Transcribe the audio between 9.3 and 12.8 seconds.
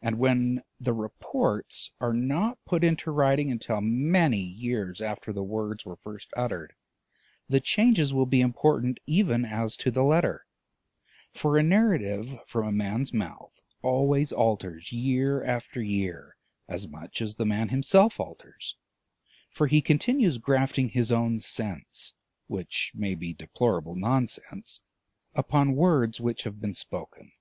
as to the letter; for a narrative from a